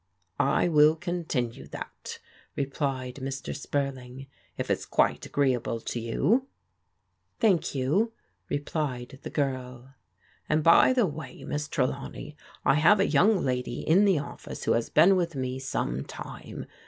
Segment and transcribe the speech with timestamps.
[0.59, 2.17] "I will continue that,"
[2.55, 3.53] replied Mr.
[3.55, 4.25] Sptu'ling,"
[4.57, 6.45] if it's quite agreeable to yotL
[7.39, 8.11] Thank yxm/*
[8.49, 11.43] replied Ae girL * And, by the way.
[11.43, 12.35] Miss Trdawncy,
[12.65, 16.65] I have a young lady in the office who has been with me some time.